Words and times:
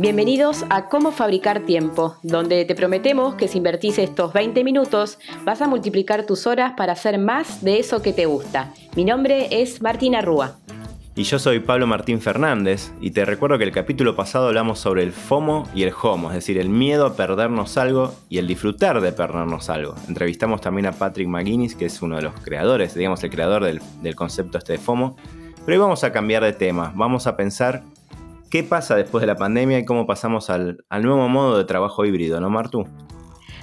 Bienvenidos 0.00 0.64
a 0.70 0.88
Cómo 0.88 1.12
Fabricar 1.12 1.66
Tiempo, 1.66 2.16
donde 2.22 2.64
te 2.64 2.74
prometemos 2.74 3.34
que 3.34 3.48
si 3.48 3.58
invertís 3.58 3.98
estos 3.98 4.32
20 4.32 4.64
minutos 4.64 5.18
vas 5.44 5.60
a 5.60 5.68
multiplicar 5.68 6.24
tus 6.24 6.46
horas 6.46 6.72
para 6.74 6.94
hacer 6.94 7.18
más 7.18 7.62
de 7.62 7.78
eso 7.78 8.00
que 8.00 8.14
te 8.14 8.24
gusta. 8.24 8.72
Mi 8.96 9.04
nombre 9.04 9.48
es 9.60 9.82
Martina 9.82 10.22
Rúa. 10.22 10.56
Y 11.14 11.24
yo 11.24 11.38
soy 11.38 11.60
Pablo 11.60 11.86
Martín 11.86 12.22
Fernández 12.22 12.94
y 13.02 13.10
te 13.10 13.26
recuerdo 13.26 13.58
que 13.58 13.64
el 13.64 13.72
capítulo 13.72 14.16
pasado 14.16 14.46
hablamos 14.46 14.78
sobre 14.78 15.02
el 15.02 15.12
FOMO 15.12 15.68
y 15.74 15.82
el 15.82 15.92
HOMO, 15.92 16.30
es 16.30 16.36
decir, 16.36 16.56
el 16.56 16.70
miedo 16.70 17.04
a 17.04 17.14
perdernos 17.14 17.76
algo 17.76 18.14
y 18.30 18.38
el 18.38 18.46
disfrutar 18.46 19.02
de 19.02 19.12
perdernos 19.12 19.68
algo. 19.68 19.96
Entrevistamos 20.08 20.62
también 20.62 20.86
a 20.86 20.92
Patrick 20.92 21.28
McGuinness, 21.28 21.74
que 21.74 21.84
es 21.84 22.00
uno 22.00 22.16
de 22.16 22.22
los 22.22 22.32
creadores, 22.40 22.94
digamos 22.94 23.22
el 23.22 23.28
creador 23.28 23.64
del, 23.64 23.82
del 24.00 24.16
concepto 24.16 24.56
este 24.56 24.72
de 24.72 24.78
FOMO. 24.78 25.14
Pero 25.66 25.76
hoy 25.76 25.82
vamos 25.82 26.04
a 26.04 26.10
cambiar 26.10 26.42
de 26.42 26.54
tema, 26.54 26.90
vamos 26.96 27.26
a 27.26 27.36
pensar 27.36 27.82
¿Qué 28.50 28.64
pasa 28.64 28.96
después 28.96 29.20
de 29.20 29.28
la 29.28 29.36
pandemia 29.36 29.78
y 29.78 29.84
cómo 29.84 30.06
pasamos 30.06 30.50
al, 30.50 30.84
nuevo 30.90 31.28
modo 31.28 31.56
de 31.56 31.64
trabajo 31.64 32.04
híbrido, 32.04 32.40
no, 32.40 32.50
Martu? 32.50 32.84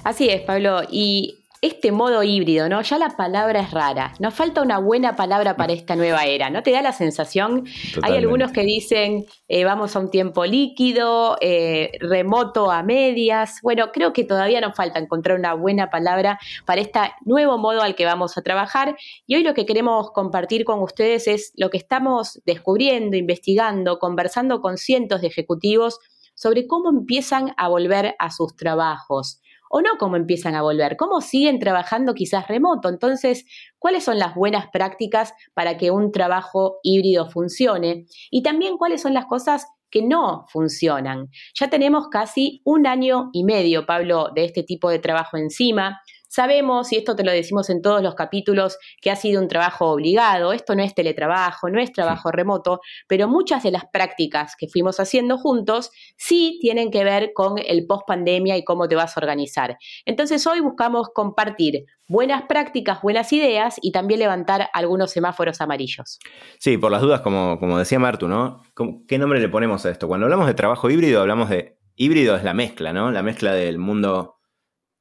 Así 0.02 0.30
es, 0.30 0.40
Pablo. 0.40 0.80
Y 0.90 1.37
este 1.60 1.92
modo 1.92 2.22
híbrido, 2.22 2.68
¿no? 2.68 2.82
Ya 2.82 2.98
la 2.98 3.10
palabra 3.10 3.60
es 3.60 3.70
rara. 3.70 4.14
Nos 4.20 4.34
falta 4.34 4.62
una 4.62 4.78
buena 4.78 5.16
palabra 5.16 5.56
para 5.56 5.72
esta 5.72 5.96
nueva 5.96 6.24
era. 6.24 6.50
¿No 6.50 6.62
te 6.62 6.70
da 6.70 6.82
la 6.82 6.92
sensación? 6.92 7.66
Hay 8.02 8.16
algunos 8.16 8.52
que 8.52 8.62
dicen 8.62 9.26
eh, 9.48 9.64
vamos 9.64 9.96
a 9.96 9.98
un 9.98 10.10
tiempo 10.10 10.44
líquido, 10.44 11.36
eh, 11.40 11.90
remoto 12.00 12.70
a 12.70 12.82
medias. 12.82 13.60
Bueno, 13.62 13.90
creo 13.92 14.12
que 14.12 14.24
todavía 14.24 14.60
nos 14.60 14.76
falta 14.76 14.98
encontrar 14.98 15.38
una 15.38 15.54
buena 15.54 15.90
palabra 15.90 16.38
para 16.64 16.80
este 16.80 17.00
nuevo 17.24 17.58
modo 17.58 17.82
al 17.82 17.94
que 17.94 18.04
vamos 18.04 18.38
a 18.38 18.42
trabajar. 18.42 18.96
Y 19.26 19.34
hoy 19.34 19.42
lo 19.42 19.54
que 19.54 19.66
queremos 19.66 20.12
compartir 20.12 20.64
con 20.64 20.80
ustedes 20.80 21.26
es 21.26 21.52
lo 21.56 21.70
que 21.70 21.78
estamos 21.78 22.40
descubriendo, 22.46 23.16
investigando, 23.16 23.98
conversando 23.98 24.60
con 24.60 24.76
cientos 24.76 25.20
de 25.22 25.28
ejecutivos 25.28 25.98
sobre 26.34 26.68
cómo 26.68 26.90
empiezan 26.90 27.52
a 27.56 27.66
volver 27.66 28.14
a 28.18 28.30
sus 28.30 28.54
trabajos 28.54 29.40
o 29.70 29.80
no 29.80 29.90
cómo 29.98 30.16
empiezan 30.16 30.54
a 30.54 30.62
volver, 30.62 30.96
cómo 30.96 31.20
siguen 31.20 31.58
trabajando 31.58 32.14
quizás 32.14 32.48
remoto. 32.48 32.88
Entonces, 32.88 33.44
¿cuáles 33.78 34.04
son 34.04 34.18
las 34.18 34.34
buenas 34.34 34.66
prácticas 34.72 35.32
para 35.54 35.76
que 35.76 35.90
un 35.90 36.12
trabajo 36.12 36.78
híbrido 36.82 37.30
funcione? 37.30 38.06
Y 38.30 38.42
también 38.42 38.76
cuáles 38.76 39.02
son 39.02 39.14
las 39.14 39.26
cosas 39.26 39.66
que 39.90 40.02
no 40.02 40.44
funcionan. 40.48 41.30
Ya 41.58 41.70
tenemos 41.70 42.08
casi 42.08 42.60
un 42.64 42.86
año 42.86 43.30
y 43.32 43.44
medio, 43.44 43.86
Pablo, 43.86 44.28
de 44.34 44.44
este 44.44 44.62
tipo 44.62 44.90
de 44.90 44.98
trabajo 44.98 45.36
encima. 45.36 46.00
Sabemos, 46.28 46.92
y 46.92 46.96
esto 46.96 47.16
te 47.16 47.24
lo 47.24 47.32
decimos 47.32 47.70
en 47.70 47.82
todos 47.82 48.02
los 48.02 48.14
capítulos, 48.14 48.78
que 49.00 49.10
ha 49.10 49.16
sido 49.16 49.40
un 49.40 49.48
trabajo 49.48 49.86
obligado, 49.86 50.52
esto 50.52 50.74
no 50.74 50.82
es 50.82 50.94
teletrabajo, 50.94 51.70
no 51.70 51.80
es 51.80 51.90
trabajo 51.92 52.30
remoto, 52.30 52.80
pero 53.06 53.28
muchas 53.28 53.62
de 53.62 53.70
las 53.70 53.86
prácticas 53.86 54.54
que 54.56 54.68
fuimos 54.68 55.00
haciendo 55.00 55.38
juntos 55.38 55.90
sí 56.16 56.58
tienen 56.60 56.90
que 56.90 57.02
ver 57.02 57.32
con 57.34 57.54
el 57.58 57.86
post 57.86 58.06
pandemia 58.06 58.56
y 58.56 58.64
cómo 58.64 58.88
te 58.88 58.94
vas 58.94 59.16
a 59.16 59.20
organizar. 59.20 59.78
Entonces 60.04 60.46
hoy 60.46 60.60
buscamos 60.60 61.08
compartir 61.14 61.86
buenas 62.08 62.42
prácticas, 62.42 63.00
buenas 63.02 63.32
ideas 63.32 63.76
y 63.80 63.92
también 63.92 64.20
levantar 64.20 64.68
algunos 64.72 65.10
semáforos 65.10 65.60
amarillos. 65.60 66.18
Sí, 66.58 66.78
por 66.78 66.90
las 66.90 67.02
dudas, 67.02 67.20
como, 67.20 67.58
como 67.58 67.78
decía 67.78 67.98
Martu, 67.98 68.28
¿no? 68.28 68.62
¿Qué 69.06 69.18
nombre 69.18 69.40
le 69.40 69.48
ponemos 69.48 69.84
a 69.86 69.90
esto? 69.90 70.08
Cuando 70.08 70.26
hablamos 70.26 70.46
de 70.46 70.54
trabajo 70.54 70.90
híbrido, 70.90 71.20
hablamos 71.20 71.48
de 71.50 71.78
híbrido 71.96 72.36
es 72.36 72.44
la 72.44 72.54
mezcla, 72.54 72.92
¿no? 72.92 73.10
La 73.10 73.22
mezcla 73.22 73.52
del 73.52 73.78
mundo 73.78 74.37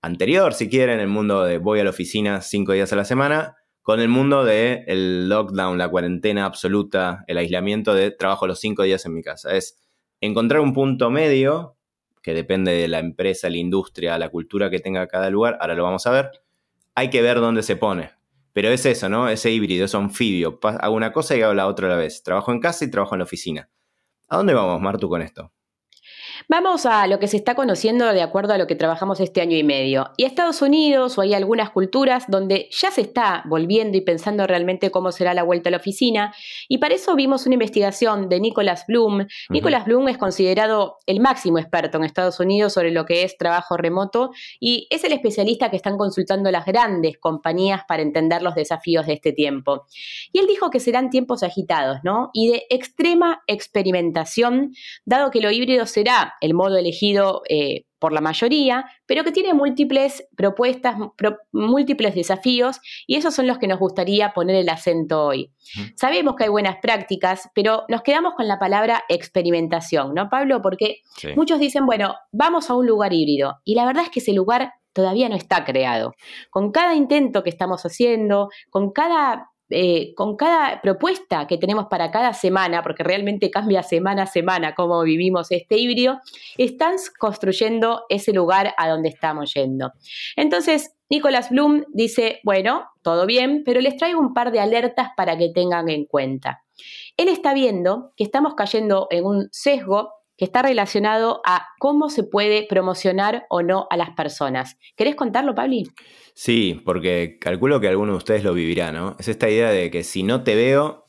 anterior, 0.02 0.54
si 0.54 0.70
quieren, 0.70 1.00
el 1.00 1.08
mundo 1.08 1.44
de 1.44 1.58
voy 1.58 1.80
a 1.80 1.84
la 1.84 1.90
oficina 1.90 2.42
cinco 2.42 2.74
días 2.74 2.92
a 2.94 2.96
la 2.96 3.06
semana, 3.06 3.56
con 3.82 4.00
el 4.00 4.10
mundo 4.10 4.44
de 4.44 4.84
el 4.88 5.30
lockdown, 5.30 5.78
la 5.78 5.90
cuarentena 5.90 6.46
absoluta, 6.46 7.24
el 7.28 7.38
aislamiento 7.38 7.94
de 7.94 8.12
trabajo 8.12 8.48
los 8.48 8.60
cinco 8.60 8.84
días 8.84 9.06
en 9.06 9.14
mi 9.14 9.22
casa. 9.24 9.56
Es 9.56 9.80
encontrar 10.20 10.62
un 10.62 10.74
punto 10.74 11.10
medio, 11.10 11.78
que 12.22 12.34
depende 12.34 12.74
de 12.74 12.88
la 12.90 13.00
empresa, 13.00 13.50
la 13.50 13.58
industria, 13.58 14.18
la 14.18 14.30
cultura 14.30 14.70
que 14.70 14.80
tenga 14.80 15.08
cada 15.08 15.30
lugar, 15.30 15.58
ahora 15.62 15.76
lo 15.76 15.84
vamos 15.84 16.06
a 16.08 16.12
ver, 16.12 16.32
hay 16.96 17.10
que 17.10 17.22
ver 17.22 17.40
dónde 17.40 17.64
se 17.64 17.78
pone. 17.78 18.12
Pero 18.52 18.70
es 18.70 18.86
eso, 18.86 19.08
¿no? 19.08 19.30
Ese 19.30 19.52
híbrido, 19.52 19.86
es 19.86 19.94
anfibio. 19.94 20.60
Hago 20.64 20.96
una 20.96 21.14
cosa 21.14 21.38
y 21.38 21.42
hago 21.44 21.54
la 21.54 21.68
otra 21.68 21.88
a 21.88 21.92
la 21.92 21.96
vez. 21.96 22.24
Trabajo 22.24 22.52
en 22.52 22.60
casa 22.60 22.86
y 22.86 22.90
trabajo 22.90 23.14
en 23.14 23.20
la 23.20 23.26
oficina. 23.26 23.70
¿A 24.28 24.38
dónde 24.38 24.56
vamos, 24.56 24.82
Martu, 24.82 25.08
con 25.08 25.22
esto? 25.22 25.54
Vamos 26.50 26.86
a 26.86 27.08
lo 27.08 27.20
que 27.20 27.28
se 27.28 27.36
está 27.36 27.56
conociendo 27.56 28.06
de 28.14 28.22
acuerdo 28.22 28.54
a 28.54 28.58
lo 28.58 28.68
que 28.68 28.76
trabajamos 28.76 29.20
este 29.20 29.42
año 29.42 29.58
y 29.58 29.66
medio. 29.66 30.12
Y 30.16 30.24
Estados 30.24 30.62
Unidos 30.62 31.18
o 31.18 31.22
hay 31.22 31.34
algunas 31.34 31.72
culturas 31.72 32.24
donde 32.30 32.70
ya 32.72 32.90
se 32.90 33.02
está 33.02 33.44
volviendo 33.50 33.98
y 33.98 34.02
pensando 34.02 34.48
realmente 34.48 34.90
cómo 34.90 35.12
será 35.12 35.34
la 35.34 35.44
vuelta 35.44 35.68
a 35.68 35.72
la 35.72 35.78
oficina. 35.78 36.34
Y 36.70 36.78
para 36.78 36.96
eso 36.96 37.18
vimos 37.18 37.46
una 37.48 37.56
investigación 37.56 38.30
de 38.30 38.40
Nicholas 38.40 38.86
Bloom. 38.88 39.28
Nicholas 39.50 39.84
Bloom 39.84 40.08
es 40.08 40.18
considerado 40.18 41.00
el 41.06 41.20
máximo 41.20 41.60
experto 41.60 41.98
en 41.98 42.06
Estados 42.06 42.40
Unidos 42.40 42.72
sobre 42.72 42.92
lo 42.92 43.06
que 43.06 43.24
es 43.24 43.38
trabajo 43.38 43.76
remoto 43.76 44.32
y 44.58 44.88
es 44.90 45.04
el 45.04 45.12
especialista 45.12 45.70
que 45.70 45.76
están 45.76 45.98
consultando 45.98 46.50
las 46.50 46.66
grandes 46.66 47.18
compañías 47.18 47.82
para 47.86 48.04
entender 48.04 48.42
los 48.42 48.56
desafíos 48.56 49.06
de 49.06 49.16
este 49.16 49.34
tiempo. 49.34 49.86
Y 50.32 50.40
él 50.40 50.48
dijo 50.48 50.70
que 50.70 50.80
serán 50.80 51.10
tiempos 51.10 51.44
agitados, 51.44 52.00
¿no? 52.04 52.30
Y 52.32 52.48
de 52.54 52.68
extrema 52.70 53.42
experimentación, 53.48 54.72
dado 55.04 55.30
que 55.30 55.42
lo 55.42 55.52
híbrido 55.52 55.86
será 55.86 56.36
el 56.42 56.54
modo 56.54 56.78
elegido 56.78 57.42
eh, 57.50 57.86
por 58.00 58.14
la 58.14 58.22
mayoría, 58.22 58.86
pero 59.06 59.24
que 59.24 59.32
tiene 59.32 59.54
múltiples 59.54 60.28
propuestas, 60.36 60.96
múltiples 61.52 62.16
desafíos, 62.16 62.80
y 63.08 63.16
esos 63.16 63.34
son 63.34 63.48
los 63.48 63.58
que 63.58 63.68
nos 63.68 63.80
gustaría 63.80 64.34
poner 64.34 64.56
el 64.56 64.70
acento 64.70 65.26
hoy. 65.26 65.52
Sabemos 65.96 66.36
que 66.36 66.44
hay 66.44 66.50
buenas 66.50 66.78
prácticas, 66.82 67.50
pero 67.56 67.84
nos 67.90 68.04
quedamos 68.04 68.36
con 68.36 68.48
la 68.48 68.60
palabra 68.60 69.04
experimentación, 69.10 70.14
¿no, 70.14 70.30
Pablo? 70.30 70.62
Porque 70.62 71.02
muchos 71.36 71.60
dicen, 71.60 71.86
bueno, 71.86 72.16
vamos 72.32 72.70
a 72.70 72.76
un 72.76 72.86
lugar 72.86 73.14
híbrido, 73.14 73.56
y 73.64 73.76
la 73.76 73.86
verdad 73.86 74.04
es 74.04 74.10
que 74.10 74.20
ese 74.20 74.34
lugar 74.34 74.74
todavía 74.94 75.30
no 75.30 75.36
está 75.36 75.64
creado. 75.64 76.14
Con 76.50 76.72
cada 76.72 76.96
intento 76.96 77.44
que 77.44 77.52
estamos 77.52 77.84
haciendo, 77.84 78.50
con 78.70 78.92
cada 78.92 79.52
eh, 79.70 80.14
con 80.16 80.38
cada 80.38 80.82
propuesta 80.82 81.46
que 81.48 81.58
tenemos 81.58 81.88
para 81.88 82.10
cada 82.12 82.34
semana, 82.34 82.84
porque 82.84 83.04
realmente 83.04 83.52
cambia 83.52 83.84
semana 83.84 84.24
a 84.24 84.28
semana 84.28 84.76
cómo 84.76 85.02
vivimos 85.04 85.52
este 85.52 85.78
híbrido, 85.78 86.20
están 86.58 86.96
construyendo 87.20 88.04
ese 88.10 88.32
lugar 88.34 88.74
a 88.78 88.88
donde 88.88 89.10
estamos 89.10 89.54
yendo. 89.54 89.92
Entonces, 90.36 90.96
Nicolás 91.10 91.50
Bloom 91.50 91.84
dice, 91.94 92.40
bueno, 92.44 92.86
todo 93.02 93.26
bien, 93.26 93.64
pero 93.66 93.82
les 93.82 93.98
traigo 93.98 94.20
un 94.20 94.34
par 94.34 94.52
de 94.52 94.60
alertas 94.60 95.10
para 95.16 95.38
que 95.38 95.50
tengan 95.50 95.90
en 95.90 96.06
cuenta. 96.06 96.64
Él 97.18 97.30
está 97.30 97.54
viendo 97.54 98.14
que 98.16 98.24
estamos 98.24 98.54
cayendo 98.56 99.08
en 99.10 99.26
un 99.26 99.50
sesgo 99.52 100.14
que 100.38 100.46
está 100.46 100.62
relacionado 100.62 101.42
a 101.46 101.68
cómo 101.80 102.10
se 102.10 102.24
puede 102.24 102.66
promocionar 102.68 103.46
o 103.50 103.64
no 103.64 103.88
a 103.90 103.98
las 103.98 104.12
personas. 104.12 104.78
¿Querés 104.96 105.16
contarlo, 105.16 105.56
Pabli? 105.56 105.90
Sí, 106.34 106.82
porque 106.86 107.38
calculo 107.40 107.80
que 107.80 107.88
alguno 107.88 108.12
de 108.12 108.18
ustedes 108.20 108.44
lo 108.44 108.54
vivirá, 108.54 108.92
¿no? 108.92 109.16
Es 109.20 109.28
esta 109.28 109.50
idea 109.50 109.72
de 109.72 109.90
que 109.90 110.04
si 110.04 110.22
no 110.24 110.44
te 110.44 110.56
veo, 110.56 111.08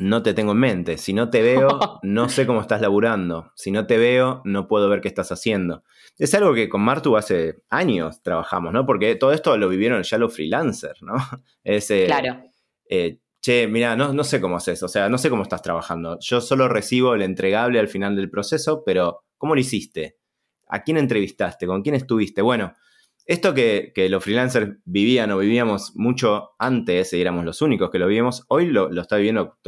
no 0.00 0.22
te 0.22 0.32
tengo 0.32 0.52
en 0.52 0.58
mente. 0.58 0.96
Si 0.96 1.12
no 1.12 1.28
te 1.28 1.42
veo, 1.42 1.68
no 2.02 2.28
sé 2.30 2.46
cómo 2.46 2.62
estás 2.62 2.80
laburando. 2.80 3.52
Si 3.54 3.70
no 3.70 3.86
te 3.86 3.98
veo, 3.98 4.40
no 4.44 4.66
puedo 4.66 4.88
ver 4.88 5.02
qué 5.02 5.08
estás 5.08 5.30
haciendo. 5.30 5.84
Es 6.18 6.34
algo 6.34 6.54
que 6.54 6.70
con 6.70 6.80
Martu 6.80 7.16
hace 7.16 7.56
años 7.68 8.22
trabajamos, 8.22 8.72
¿no? 8.72 8.86
Porque 8.86 9.14
todo 9.16 9.32
esto 9.32 9.56
lo 9.58 9.68
vivieron 9.68 10.02
ya 10.02 10.16
los 10.16 10.34
freelancers, 10.34 11.02
¿no? 11.02 11.14
Es, 11.64 11.90
eh, 11.90 12.04
claro. 12.06 12.42
Eh, 12.88 13.18
che, 13.40 13.66
mira, 13.66 13.96
no, 13.96 14.12
no 14.12 14.24
sé 14.24 14.40
cómo 14.40 14.56
haces, 14.56 14.82
o 14.82 14.88
sea, 14.88 15.08
no 15.08 15.18
sé 15.18 15.30
cómo 15.30 15.42
estás 15.42 15.62
trabajando. 15.62 16.18
Yo 16.20 16.40
solo 16.40 16.68
recibo 16.68 17.14
el 17.14 17.22
entregable 17.22 17.80
al 17.80 17.88
final 17.88 18.16
del 18.16 18.30
proceso, 18.30 18.82
pero 18.84 19.24
¿cómo 19.38 19.54
lo 19.54 19.60
hiciste? 19.60 20.18
¿A 20.68 20.82
quién 20.82 20.98
entrevistaste? 20.98 21.66
¿Con 21.66 21.82
quién 21.82 21.94
estuviste? 21.94 22.42
Bueno, 22.42 22.74
esto 23.26 23.54
que, 23.54 23.92
los 24.10 24.24
freelancers 24.24 24.78
vivían 24.84 25.30
o 25.30 25.38
vivíamos 25.38 25.92
mucho 25.94 26.50
antes, 26.58 27.12
y 27.12 27.20
éramos 27.20 27.44
los 27.44 27.62
únicos 27.62 27.90
que 27.90 27.98
lo 27.98 28.06
vivíamos, 28.06 28.44
hoy 28.48 28.66
lo, 28.66 28.90
está 29.00 29.16
viviendo 29.16 29.58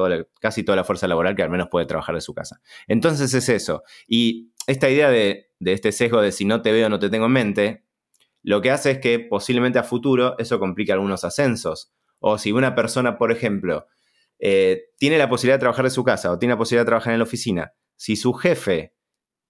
casi 0.41 0.65
toda 0.65 0.77
la 0.77 0.85
fuerza 0.85 1.09
laboral 1.09 1.35
que 1.35 1.43
al 1.43 1.51
menos 1.51 1.69
puede 1.71 1.87
trabajar 1.87 2.15
de 2.15 2.21
su 2.21 2.35
casa. 2.35 2.61
Entonces 2.89 3.33
es 3.35 3.49
eso. 3.49 3.83
Y 4.07 4.53
esta 4.67 4.91
idea 4.91 5.11
de, 5.11 5.51
de 5.61 5.73
este 5.73 5.93
sesgo 5.93 6.21
de 6.21 6.33
si 6.33 6.45
no 6.45 6.61
te 6.61 6.73
veo, 6.73 6.89
no 6.89 6.99
te 6.99 7.09
tengo 7.09 7.27
en 7.27 7.33
mente, 7.33 7.85
lo 8.43 8.61
que 8.61 8.71
hace 8.71 8.93
es 8.93 8.99
que 8.99 9.21
posiblemente 9.21 9.79
a 9.79 9.85
futuro 9.85 10.35
eso 10.39 10.59
complique 10.59 10.93
algunos 10.93 11.25
ascensos 11.25 11.93
o 12.23 12.39
si 12.39 12.53
una 12.53 12.75
persona, 12.75 13.19
por 13.19 13.31
ejemplo, 13.31 13.87
eh, 14.39 14.85
tiene 14.97 15.19
la 15.19 15.29
posibilidad 15.29 15.57
de 15.57 15.61
trabajar 15.61 15.85
de 15.85 15.91
su 15.91 16.05
casa 16.05 16.33
o 16.33 16.39
tiene 16.39 16.55
la 16.55 16.59
posibilidad 16.59 16.85
de 16.85 16.89
trabajar 16.89 17.13
en 17.13 17.19
la 17.19 17.25
oficina, 17.25 17.75
si 17.97 18.17
su 18.17 18.33
jefe 18.33 18.95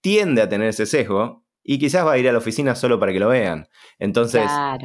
tiende 0.01 0.41
a 0.41 0.49
tener 0.49 0.67
ese 0.67 0.85
sesgo, 0.85 1.43
y 1.63 1.79
quizás 1.79 2.05
va 2.05 2.13
a 2.13 2.17
ir 2.17 2.27
a 2.27 2.33
la 2.33 2.39
oficina 2.39 2.75
solo 2.75 2.99
para 2.99 3.13
que 3.13 3.19
lo 3.19 3.29
vean. 3.29 3.69
Entonces 3.97 4.43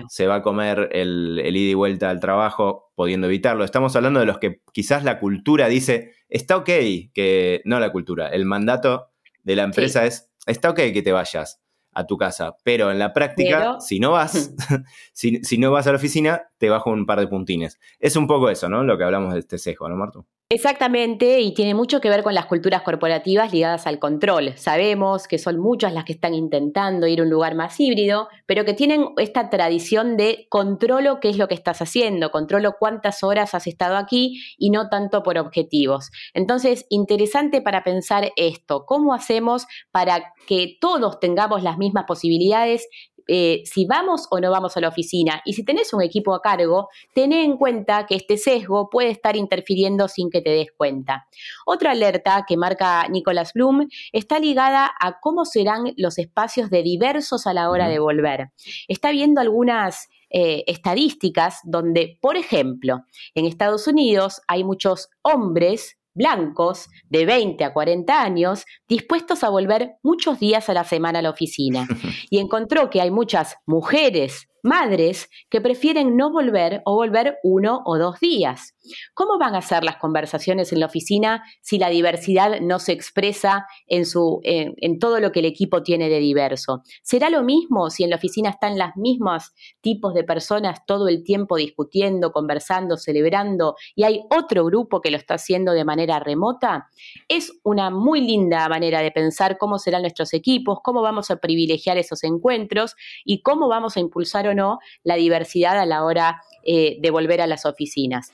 se 0.09 0.27
va 0.29 0.37
a 0.37 0.43
comer 0.43 0.89
el, 0.93 1.41
el, 1.45 1.57
ida 1.57 1.73
y 1.73 1.75
vuelta 1.75 2.09
al 2.09 2.21
trabajo 2.21 2.93
pudiendo 2.95 3.27
evitarlo. 3.27 3.65
Estamos 3.65 3.97
hablando 3.97 4.21
de 4.21 4.27
los 4.27 4.39
que 4.39 4.61
quizás 4.73 5.03
la 5.03 5.19
cultura 5.19 5.67
dice, 5.67 6.13
está 6.29 6.57
ok 6.57 6.71
que, 7.13 7.63
no 7.65 7.81
la 7.81 7.91
cultura, 7.91 8.29
el 8.29 8.45
mandato 8.45 9.11
de 9.43 9.57
la 9.57 9.65
empresa 9.65 10.07
es, 10.07 10.31
está 10.47 10.71
ok 10.71 10.77
que 10.93 11.03
te 11.03 11.13
vayas 11.13 11.61
a 11.93 12.07
tu 12.07 12.17
casa, 12.17 12.57
pero 12.63 12.93
en 12.93 13.01
la 13.01 13.13
práctica, 13.13 13.81
si 13.81 13.99
no 13.99 14.13
vas, 14.13 14.55
si, 15.13 15.43
si, 15.43 15.59
no 15.59 15.73
vas 15.73 15.89
a 15.89 15.91
la 15.91 15.97
oficina, 15.97 16.43
te 16.59 16.69
bajo 16.69 16.91
un 16.91 17.07
par 17.07 17.21
de 17.21 17.29
puntines. 17.29 17.79
Es 17.99 18.17
un 18.17 18.27
poco 18.27 18.51
eso, 18.51 18.69
¿no? 18.69 18.83
Lo 18.85 18.99
que 18.99 19.05
hablamos 19.05 19.33
de 19.33 19.41
este 19.41 19.59
sesgo, 19.59 19.89
¿no, 19.89 19.97
Marto? 19.97 20.27
Exactamente, 20.51 21.41
y 21.41 21.53
tiene 21.53 21.75
mucho 21.75 22.01
que 22.01 22.09
ver 22.09 22.23
con 22.23 22.33
las 22.33 22.47
culturas 22.47 22.81
corporativas 22.81 23.53
ligadas 23.53 23.87
al 23.87 23.99
control. 23.99 24.55
Sabemos 24.57 25.29
que 25.29 25.37
son 25.37 25.59
muchas 25.59 25.93
las 25.93 26.05
que 26.05 26.15
están 26.15 26.33
intentando 26.33 27.07
ir 27.07 27.21
a 27.21 27.25
un 27.25 27.29
lugar 27.29 27.55
más 27.55 27.79
híbrido, 27.79 28.29
pero 28.47 28.65
que 28.65 28.73
tienen 28.73 29.11
esta 29.19 29.51
tradición 29.51 30.17
de 30.17 30.47
controlo 30.49 31.21
qué 31.21 31.29
es 31.29 31.37
lo 31.37 31.49
que 31.49 31.55
estás 31.55 31.83
haciendo, 31.83 32.31
controlo 32.31 32.77
cuántas 32.79 33.23
horas 33.23 33.55
has 33.55 33.67
estado 33.67 33.99
aquí 33.99 34.41
y 34.57 34.71
no 34.71 34.89
tanto 34.89 35.23
por 35.23 35.37
objetivos. 35.37 36.11
Entonces, 36.33 36.87
interesante 36.89 37.61
para 37.61 37.85
pensar 37.85 38.33
esto, 38.37 38.87
¿cómo 38.87 39.13
hacemos 39.13 39.67
para 39.91 40.33
que 40.47 40.79
todos 40.81 41.21
tengamos 41.21 41.63
las 41.63 41.77
mismas 41.77 42.05
posibilidades 42.07 42.89
eh, 43.29 43.63
si 43.65 43.85
vamos 43.85 44.27
o 44.31 44.41
no 44.41 44.51
vamos 44.51 44.77
a 44.77 44.81
la 44.81 44.89
oficina. 44.89 45.43
Y 45.45 45.53
si 45.53 45.65
tenés 45.65 45.93
un 45.93 46.03
equipo 46.03 46.35
a 46.35 46.41
cargo, 46.41 46.89
ten 47.15 47.33
en 47.33 47.57
cuenta 47.57 48.07
que 48.07 48.17
este 48.17 48.39
sesgo 48.39 48.89
puede 48.91 49.11
estar 49.11 49.37
interfiriendo 49.37 50.09
sin 50.09 50.31
que 50.31 50.41
te 50.41 50.51
des 50.51 50.73
cuenta. 50.73 51.27
Otra 51.67 51.93
alerta 51.93 52.45
que 52.49 52.57
marca 52.57 53.07
Nicholas 53.09 53.53
Bloom 53.53 53.89
está 54.13 54.39
ligada 54.39 54.91
a 54.99 55.21
cómo 55.21 55.45
serán 55.45 55.93
los 55.97 56.19
espacios 56.19 56.71
de 56.71 56.83
diversos 56.83 57.47
a 57.47 57.53
la 57.53 57.71
hora 57.71 57.89
de 57.89 57.99
volver. 57.99 58.51
Está 58.89 59.11
viendo 59.11 59.41
algunas 59.41 60.09
eh, 60.31 60.65
estadísticas 60.67 61.61
donde, 61.65 62.19
por 62.21 62.37
ejemplo, 62.37 63.05
en 63.35 63.45
Estados 63.45 63.87
Unidos 63.87 64.41
hay 64.47 64.65
muchos 64.65 65.09
hombres 65.23 65.98
blancos 66.19 66.89
de 67.09 67.25
20 67.25 67.65
a 67.65 67.73
40 67.73 68.23
años 68.23 68.67
dispuestos 68.87 69.43
a 69.45 69.49
volver 69.49 69.93
muchos 70.03 70.39
días 70.39 70.69
a 70.69 70.75
la 70.75 70.85
semana 70.85 71.21
a 71.21 71.23
la 71.23 71.31
oficina. 71.31 71.87
Y 72.31 72.39
encontró 72.39 72.91
que 72.91 73.01
hay 73.01 73.11
muchas 73.11 73.57
mujeres 73.65 74.49
madres 74.63 75.29
que 75.51 75.61
prefieren 75.61 76.17
no 76.17 76.31
volver 76.31 76.83
o 76.85 76.95
volver 76.95 77.39
uno 77.43 77.83
o 77.85 77.99
dos 77.99 78.21
días. 78.21 78.75
¿Cómo 79.15 79.39
van 79.39 79.55
a 79.55 79.63
ser 79.63 79.85
las 79.85 79.97
conversaciones 79.97 80.73
en 80.73 80.81
la 80.81 80.87
oficina 80.87 81.45
si 81.61 81.79
la 81.79 81.89
diversidad 81.89 82.61
no 82.61 82.79
se 82.79 82.93
expresa 82.93 83.67
en, 83.87 84.99
todo 84.99 85.21
lo 85.21 85.33
que 85.33 85.41
el 85.41 85.47
equipo 85.47 85.83
tiene 85.83 86.09
de 86.09 86.19
diverso? 86.19 86.83
¿Será 87.03 87.31
lo 87.31 87.43
mismo 87.43 87.91
si 87.91 88.05
en 88.05 88.11
la 88.11 88.17
oficina 88.17 88.51
están 88.51 88.79
las 88.79 88.97
mismas 88.97 89.53
tipos 89.81 90.15
de 90.15 90.25
personas 90.25 90.85
todo 90.87 91.09
el 91.09 91.23
tiempo 91.23 91.57
discutiendo, 91.57 92.33
conversando, 92.33 92.97
celebrando 92.97 93.77
y 93.95 94.05
hay 94.05 94.23
otro 94.31 94.65
grupo 94.65 95.01
que 95.01 95.11
lo 95.11 95.17
está 95.17 95.35
haciendo 95.35 95.73
de 95.73 95.85
manera 95.85 96.19
remota? 96.19 96.89
Es 97.29 97.53
una 97.63 97.91
muy 97.91 98.21
linda 98.21 98.69
manera 98.69 99.03
de 99.03 99.11
pensar 99.11 99.59
cómo 99.59 99.79
serán 99.79 100.03
nuestros 100.03 100.33
equipos, 100.35 100.79
cómo 100.83 101.03
vamos 101.03 101.31
a 101.31 101.37
privilegiar 101.37 101.99
esos 101.99 102.25
encuentros 102.25 102.95
y 103.25 103.43
cómo 103.43 103.69
vamos 103.69 103.97
a 103.97 104.01
impulsar 104.01 104.48
o 104.49 104.55
no 104.55 104.79
la 105.05 105.17
diversidad 105.17 105.79
a 105.79 105.87
la 105.87 106.05
hora 106.05 106.43
eh, 106.65 106.97
de 107.01 107.11
volver 107.11 107.41
a 107.41 107.47
las 107.47 107.65
oficinas. 107.67 108.33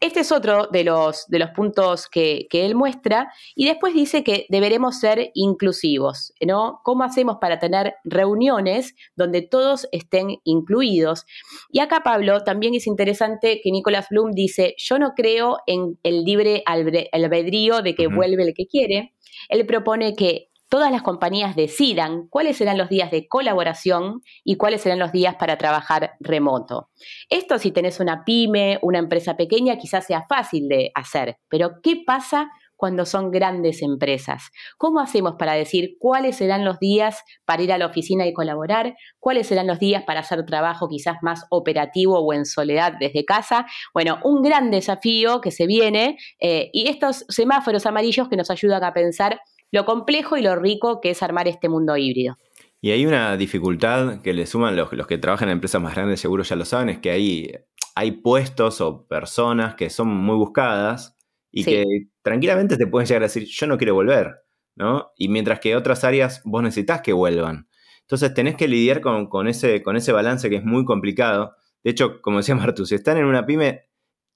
Este 0.00 0.20
es 0.20 0.32
otro 0.32 0.66
de 0.70 0.84
los, 0.84 1.24
de 1.28 1.38
los 1.38 1.50
puntos 1.50 2.08
que, 2.08 2.46
él 2.50 2.74
muestra 2.74 3.32
y 3.54 3.64
después 3.64 3.94
dice 3.94 4.22
que 4.22 4.44
deberemos 4.50 4.98
ser 4.98 5.30
inclusivos, 5.34 6.34
¿no? 6.44 6.80
¿Cómo 6.82 7.04
hacemos 7.04 7.38
para 7.40 7.58
tener 7.58 7.94
reuniones 8.04 8.94
donde 9.16 9.40
todos 9.40 9.88
estén 9.92 10.36
incluidos? 10.44 11.24
Y 11.70 11.78
acá, 11.78 12.02
Pablo, 12.04 12.42
también 12.42 12.74
es 12.74 12.86
interesante 12.86 13.60
que 13.62 13.70
Nicolás 13.70 14.08
Bloom 14.10 14.32
dice, 14.32 14.74
yo 14.76 14.98
no 14.98 15.14
creo 15.16 15.58
en 15.66 15.98
el 16.02 16.24
libre 16.24 16.62
albedrío 16.66 17.80
de 17.80 17.94
que 17.94 18.08
vuelve 18.08 18.42
el 18.42 18.54
que 18.54 18.66
quiere. 18.66 19.14
Él 19.48 19.64
propone 19.64 20.14
que 20.14 20.50
todas 20.68 20.90
las 20.90 21.02
compañías 21.02 21.56
decidan 21.56 22.26
cuáles 22.28 22.56
serán 22.56 22.78
los 22.78 22.88
días 22.88 23.10
de 23.10 23.28
colaboración 23.28 24.22
y 24.44 24.56
cuáles 24.56 24.82
serán 24.82 24.98
los 24.98 25.12
días 25.12 25.36
para 25.36 25.58
trabajar 25.58 26.14
remoto. 26.20 26.90
Esto 27.28 27.58
si 27.58 27.70
tenés 27.70 28.00
una 28.00 28.24
pyme, 28.24 28.78
una 28.82 28.98
empresa 28.98 29.36
pequeña, 29.36 29.78
quizás 29.78 30.06
sea 30.06 30.26
fácil 30.28 30.68
de 30.68 30.90
hacer, 30.94 31.36
pero 31.48 31.80
¿qué 31.82 32.02
pasa 32.06 32.50
cuando 32.76 33.06
son 33.06 33.30
grandes 33.30 33.82
empresas? 33.82 34.50
¿Cómo 34.76 35.00
hacemos 35.00 35.36
para 35.38 35.54
decir 35.54 35.96
cuáles 35.98 36.36
serán 36.36 36.64
los 36.64 36.78
días 36.78 37.22
para 37.44 37.62
ir 37.62 37.72
a 37.72 37.78
la 37.78 37.86
oficina 37.86 38.26
y 38.26 38.32
colaborar? 38.32 38.96
¿Cuáles 39.18 39.46
serán 39.46 39.66
los 39.66 39.78
días 39.78 40.04
para 40.04 40.20
hacer 40.20 40.44
trabajo 40.44 40.88
quizás 40.88 41.16
más 41.22 41.46
operativo 41.50 42.18
o 42.18 42.32
en 42.32 42.44
soledad 42.44 42.94
desde 42.98 43.24
casa? 43.24 43.66
Bueno, 43.92 44.18
un 44.24 44.42
gran 44.42 44.70
desafío 44.70 45.40
que 45.40 45.50
se 45.50 45.66
viene 45.66 46.18
eh, 46.40 46.70
y 46.72 46.88
estos 46.88 47.24
semáforos 47.28 47.86
amarillos 47.86 48.28
que 48.28 48.36
nos 48.36 48.50
ayudan 48.50 48.84
a 48.84 48.92
pensar 48.92 49.40
lo 49.74 49.84
complejo 49.84 50.36
y 50.36 50.42
lo 50.42 50.54
rico 50.54 51.00
que 51.00 51.10
es 51.10 51.20
armar 51.20 51.48
este 51.48 51.68
mundo 51.68 51.96
híbrido. 51.96 52.38
Y 52.80 52.92
hay 52.92 53.06
una 53.06 53.36
dificultad 53.36 54.22
que 54.22 54.32
le 54.32 54.46
suman 54.46 54.76
los, 54.76 54.92
los 54.92 55.08
que 55.08 55.18
trabajan 55.18 55.48
en 55.48 55.54
empresas 55.54 55.82
más 55.82 55.96
grandes, 55.96 56.20
seguro 56.20 56.44
ya 56.44 56.54
lo 56.54 56.64
saben, 56.64 56.90
es 56.90 56.98
que 57.00 57.10
hay, 57.10 57.50
hay 57.96 58.12
puestos 58.12 58.80
o 58.80 59.08
personas 59.08 59.74
que 59.74 59.90
son 59.90 60.06
muy 60.06 60.36
buscadas 60.36 61.16
y 61.50 61.64
que 61.64 61.84
tranquilamente 62.22 62.76
te 62.76 62.86
pueden 62.86 63.08
llegar 63.08 63.22
a 63.22 63.26
decir, 63.26 63.46
yo 63.46 63.66
no 63.66 63.76
quiero 63.76 63.94
volver, 63.94 64.44
¿no? 64.76 65.10
Y 65.16 65.28
mientras 65.28 65.58
que 65.58 65.74
otras 65.74 66.04
áreas 66.04 66.40
vos 66.44 66.62
necesitas 66.62 67.00
que 67.00 67.12
vuelvan. 67.12 67.68
Entonces 68.02 68.32
tenés 68.32 68.54
que 68.54 68.68
lidiar 68.68 69.00
con, 69.00 69.48
ese, 69.48 69.82
con 69.82 69.96
ese 69.96 70.12
balance 70.12 70.48
que 70.50 70.56
es 70.56 70.64
muy 70.64 70.84
complicado. 70.84 71.56
De 71.82 71.90
hecho, 71.90 72.22
como 72.22 72.36
decía 72.36 72.54
Martu, 72.54 72.86
si 72.86 72.94
están 72.94 73.16
en 73.16 73.24
una 73.24 73.44
pyme, 73.44 73.88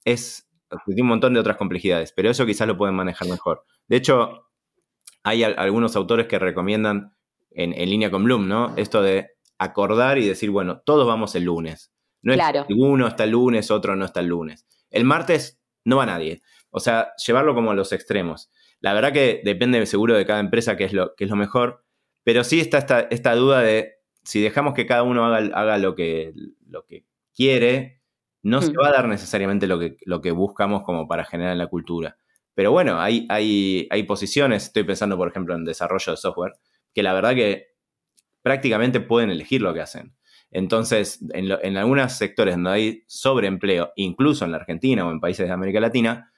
es, 0.03 0.49
tiene 0.85 1.03
un 1.03 1.07
montón 1.07 1.33
de 1.33 1.39
otras 1.39 1.55
complejidades, 1.55 2.11
pero 2.11 2.29
eso 2.29 2.45
quizás 2.45 2.67
lo 2.67 2.75
pueden 2.75 2.95
manejar 2.95 3.29
mejor. 3.29 3.63
De 3.87 3.95
hecho, 3.95 4.48
hay 5.23 5.43
algunos 5.43 5.95
autores 5.95 6.27
que 6.27 6.39
recomiendan 6.39 7.13
en, 7.51 7.71
línea 7.89 8.11
con 8.11 8.23
Bloom, 8.23 8.47
¿no? 8.47 8.73
Esto 8.77 9.01
de 9.01 9.31
acordar 9.57 10.17
y 10.17 10.27
decir, 10.27 10.49
bueno, 10.49 10.81
todos 10.85 11.05
vamos 11.07 11.35
el 11.35 11.43
lunes. 11.43 11.91
No 12.21 12.33
es 12.33 12.39
que 12.67 12.73
uno 12.73 13.07
está 13.07 13.23
el 13.23 13.31
lunes, 13.31 13.71
otro 13.71 13.95
no 13.95 14.05
está 14.05 14.19
el 14.19 14.27
lunes. 14.27 14.65
El 14.89 15.05
martes 15.05 15.61
no 15.85 15.97
va 15.97 16.05
nadie. 16.05 16.41
O 16.69 16.79
sea, 16.79 17.13
llevarlo 17.25 17.55
como 17.55 17.71
a 17.71 17.75
los 17.75 17.91
extremos. 17.91 18.49
La 18.81 18.93
verdad 18.93 19.11
que 19.11 19.41
depende 19.43 19.85
seguro 19.85 20.15
de 20.15 20.25
cada 20.25 20.39
empresa 20.39 20.77
qué 20.77 20.85
es 20.85 20.93
lo, 20.93 21.13
es 21.17 21.29
lo 21.29 21.35
mejor, 21.35 21.83
pero 22.23 22.43
sí 22.43 22.59
está 22.59 22.77
esta, 22.77 22.99
esta 23.01 23.35
duda 23.35 23.61
de 23.61 23.95
si 24.23 24.41
dejamos 24.41 24.73
que 24.73 24.85
cada 24.85 25.03
uno 25.03 25.25
haga, 25.25 25.49
haga 25.53 25.77
lo, 25.77 25.95
que, 25.95 26.33
lo 26.67 26.85
que 26.85 27.05
quiere, 27.33 28.01
no 28.41 28.61
se 28.61 28.71
hmm. 28.71 28.75
va 28.81 28.87
a 28.89 28.91
dar 28.91 29.07
necesariamente 29.07 29.67
lo 29.67 29.79
que, 29.79 29.97
lo 30.05 30.21
que 30.21 30.31
buscamos 30.31 30.83
como 30.83 31.07
para 31.07 31.25
generar 31.25 31.57
la 31.57 31.67
cultura. 31.67 32.17
Pero 32.59 32.73
bueno, 32.73 32.99
hay, 32.99 33.25
hay, 33.29 33.87
hay 33.89 34.03
posiciones, 34.03 34.65
estoy 34.65 34.83
pensando 34.83 35.15
por 35.15 35.29
ejemplo 35.29 35.55
en 35.55 35.63
desarrollo 35.63 36.11
de 36.11 36.17
software, 36.17 36.55
que 36.93 37.03
la 37.03 37.13
verdad 37.13 37.33
que 37.33 37.67
prácticamente 38.41 38.99
pueden 38.99 39.29
elegir 39.29 39.61
lo 39.61 39.73
que 39.73 39.79
hacen. 39.79 40.17
Entonces, 40.51 41.21
en, 41.31 41.49
en 41.49 41.77
algunos 41.77 42.11
sectores 42.11 42.55
donde 42.55 42.69
hay 42.69 43.03
sobreempleo, 43.07 43.93
incluso 43.95 44.43
en 44.43 44.51
la 44.51 44.57
Argentina 44.57 45.07
o 45.07 45.11
en 45.11 45.21
países 45.21 45.47
de 45.47 45.53
América 45.53 45.79
Latina, 45.79 46.33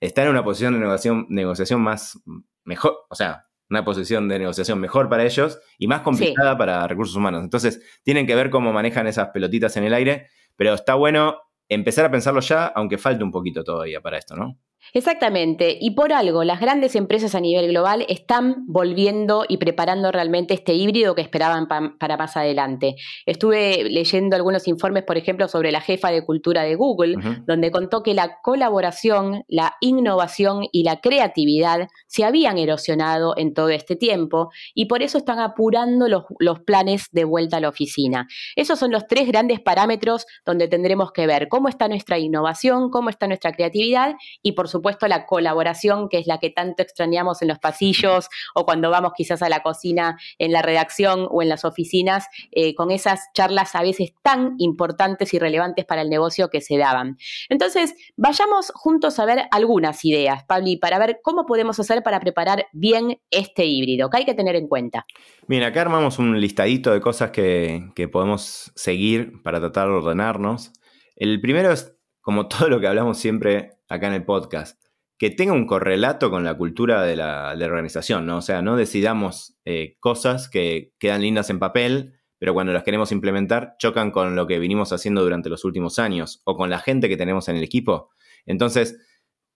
están 0.00 0.24
en 0.24 0.30
una 0.32 0.42
posición 0.42 0.72
de 0.72 0.80
negociación, 0.80 1.26
negociación 1.28 1.80
más 1.82 2.20
mejor, 2.64 3.06
o 3.08 3.14
sea, 3.14 3.46
una 3.68 3.84
posición 3.84 4.26
de 4.26 4.40
negociación 4.40 4.80
mejor 4.80 5.08
para 5.08 5.24
ellos 5.24 5.60
y 5.78 5.86
más 5.86 6.00
complicada 6.00 6.58
para 6.58 6.84
recursos 6.88 7.14
humanos. 7.14 7.44
Entonces, 7.44 7.80
tienen 8.02 8.26
que 8.26 8.34
ver 8.34 8.50
cómo 8.50 8.72
manejan 8.72 9.06
esas 9.06 9.28
pelotitas 9.28 9.76
en 9.76 9.84
el 9.84 9.94
aire, 9.94 10.30
pero 10.56 10.74
está 10.74 10.96
bueno 10.96 11.42
empezar 11.68 12.06
a 12.06 12.10
pensarlo 12.10 12.40
ya, 12.40 12.66
aunque 12.66 12.98
falte 12.98 13.22
un 13.22 13.30
poquito 13.30 13.62
todavía 13.62 14.00
para 14.00 14.18
esto, 14.18 14.34
¿no? 14.34 14.58
Exactamente, 14.92 15.78
y 15.80 15.92
por 15.92 16.12
algo 16.12 16.42
las 16.42 16.60
grandes 16.60 16.96
empresas 16.96 17.34
a 17.34 17.40
nivel 17.40 17.68
global 17.68 18.04
están 18.08 18.64
volviendo 18.66 19.44
y 19.48 19.58
preparando 19.58 20.10
realmente 20.10 20.54
este 20.54 20.74
híbrido 20.74 21.14
que 21.14 21.22
esperaban 21.22 21.68
para 21.68 22.16
más 22.16 22.36
adelante. 22.36 22.96
Estuve 23.24 23.84
leyendo 23.84 24.34
algunos 24.36 24.66
informes, 24.66 25.04
por 25.04 25.16
ejemplo, 25.16 25.48
sobre 25.48 25.70
la 25.70 25.80
jefa 25.80 26.10
de 26.10 26.24
cultura 26.24 26.62
de 26.62 26.74
Google, 26.74 27.16
donde 27.46 27.70
contó 27.70 28.02
que 28.02 28.14
la 28.14 28.38
colaboración, 28.42 29.44
la 29.48 29.76
innovación 29.80 30.64
y 30.72 30.82
la 30.82 31.00
creatividad 31.00 31.88
se 32.06 32.24
habían 32.24 32.58
erosionado 32.58 33.34
en 33.36 33.54
todo 33.54 33.68
este 33.68 33.96
tiempo 33.96 34.50
y 34.74 34.86
por 34.86 35.02
eso 35.02 35.18
están 35.18 35.38
apurando 35.38 36.08
los, 36.08 36.24
los 36.38 36.60
planes 36.60 37.06
de 37.12 37.24
vuelta 37.24 37.58
a 37.58 37.60
la 37.60 37.68
oficina. 37.68 38.26
Esos 38.56 38.78
son 38.78 38.90
los 38.90 39.06
tres 39.06 39.28
grandes 39.28 39.60
parámetros 39.60 40.26
donde 40.44 40.68
tendremos 40.68 41.12
que 41.12 41.26
ver 41.26 41.48
cómo 41.48 41.68
está 41.68 41.86
nuestra 41.86 42.18
innovación, 42.18 42.90
cómo 42.90 43.10
está 43.10 43.26
nuestra 43.26 43.52
creatividad 43.52 44.14
y 44.42 44.52
por 44.52 44.68
supuesto 44.70 45.06
la 45.08 45.26
colaboración, 45.26 46.08
que 46.08 46.18
es 46.18 46.26
la 46.26 46.38
que 46.38 46.50
tanto 46.50 46.82
extrañamos 46.82 47.42
en 47.42 47.48
los 47.48 47.58
pasillos 47.58 48.28
o 48.54 48.64
cuando 48.64 48.90
vamos 48.90 49.12
quizás 49.16 49.42
a 49.42 49.48
la 49.48 49.62
cocina 49.62 50.18
en 50.38 50.52
la 50.52 50.62
redacción 50.62 51.26
o 51.30 51.42
en 51.42 51.48
las 51.48 51.64
oficinas, 51.64 52.26
eh, 52.52 52.74
con 52.74 52.90
esas 52.90 53.20
charlas 53.34 53.74
a 53.74 53.82
veces 53.82 54.14
tan 54.22 54.54
importantes 54.58 55.34
y 55.34 55.38
relevantes 55.38 55.84
para 55.84 56.02
el 56.02 56.10
negocio 56.10 56.48
que 56.48 56.60
se 56.60 56.78
daban. 56.78 57.18
Entonces, 57.48 57.94
vayamos 58.16 58.72
juntos 58.74 59.18
a 59.18 59.24
ver 59.24 59.46
algunas 59.50 60.04
ideas, 60.04 60.44
Pabli, 60.44 60.76
para 60.76 60.98
ver 60.98 61.20
cómo 61.22 61.46
podemos 61.46 61.78
hacer 61.80 62.02
para 62.02 62.20
preparar 62.20 62.66
bien 62.72 63.20
este 63.30 63.66
híbrido, 63.66 64.10
que 64.10 64.18
hay 64.18 64.24
que 64.24 64.34
tener 64.34 64.56
en 64.56 64.68
cuenta. 64.68 65.06
Bien, 65.46 65.62
acá 65.62 65.82
armamos 65.82 66.18
un 66.18 66.40
listadito 66.40 66.92
de 66.92 67.00
cosas 67.00 67.30
que, 67.30 67.90
que 67.94 68.08
podemos 68.08 68.72
seguir 68.74 69.42
para 69.42 69.60
tratar 69.60 69.88
de 69.88 69.94
ordenarnos. 69.94 70.72
El 71.16 71.40
primero 71.40 71.72
es, 71.72 71.96
como 72.20 72.48
todo 72.48 72.68
lo 72.68 72.80
que 72.80 72.86
hablamos 72.86 73.18
siempre 73.18 73.72
acá 73.90 74.06
en 74.06 74.14
el 74.14 74.24
podcast, 74.24 74.82
que 75.18 75.28
tenga 75.28 75.52
un 75.52 75.66
correlato 75.66 76.30
con 76.30 76.44
la 76.44 76.56
cultura 76.56 77.02
de 77.02 77.16
la, 77.16 77.54
organización, 77.60 78.24
¿no? 78.24 78.38
O 78.38 78.42
sea, 78.42 78.62
no 78.62 78.76
decidamos 78.76 79.58
eh, 79.66 79.96
cosas 80.00 80.48
que 80.48 80.94
quedan 80.98 81.20
lindas 81.20 81.50
en 81.50 81.58
papel, 81.58 82.14
pero 82.38 82.54
cuando 82.54 82.72
las 82.72 82.84
queremos 82.84 83.12
implementar 83.12 83.74
chocan 83.78 84.12
con 84.12 84.34
lo 84.34 84.46
que 84.46 84.58
vinimos 84.58 84.94
haciendo 84.94 85.22
durante 85.22 85.50
los 85.50 85.66
últimos 85.66 85.98
años 85.98 86.40
o 86.44 86.56
con 86.56 86.70
la 86.70 86.78
gente 86.78 87.10
que 87.10 87.18
tenemos 87.18 87.48
en 87.48 87.56
el 87.56 87.62
equipo. 87.62 88.08
Entonces, 88.46 88.98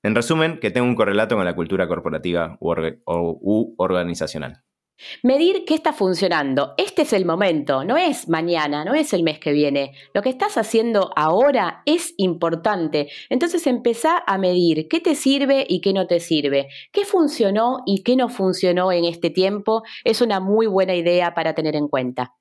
en 0.03 0.15
resumen, 0.15 0.59
que 0.61 0.71
tenga 0.71 0.87
un 0.87 0.97
correlato 0.97 1.37
con 1.37 1.47
la 1.47 1.55
cultura 1.55 1.89
corporativa 1.89 2.59
u 2.61 3.75
organizacional. 3.79 4.65
Medir 5.23 5.65
qué 5.67 5.75
está 5.75 5.93
funcionando. 5.93 6.75
Este 6.77 7.03
es 7.03 7.13
el 7.13 7.25
momento, 7.25 7.85
no 7.85 7.97
es 7.97 8.29
mañana, 8.29 8.85
no 8.85 8.95
es 8.95 9.13
el 9.13 9.23
mes 9.23 9.39
que 9.39 9.53
viene. 9.53 9.93
Lo 10.15 10.23
que 10.23 10.31
estás 10.31 10.57
haciendo 10.57 11.11
ahora 11.17 11.83
es 11.85 12.15
importante. 12.17 13.09
Entonces 13.29 13.67
empezá 13.67 14.23
a 14.27 14.39
medir 14.39 14.89
qué 14.89 15.01
te 15.01 15.15
sirve 15.15 15.67
y 15.69 15.81
qué 15.81 15.93
no 15.93 16.07
te 16.07 16.21
sirve. 16.21 16.69
¿Qué 16.93 17.05
funcionó 17.05 17.83
y 17.87 18.03
qué 18.03 18.17
no 18.17 18.29
funcionó 18.29 18.93
en 18.93 19.05
este 19.05 19.31
tiempo? 19.31 19.83
Es 20.05 20.21
una 20.21 20.41
muy 20.41 20.67
buena 20.67 20.95
idea 20.95 21.35
para 21.35 21.55
tener 21.55 21.77
en 21.77 21.89
cuenta. 21.89 22.35